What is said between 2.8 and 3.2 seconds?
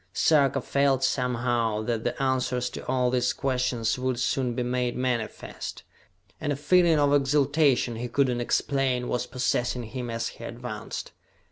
all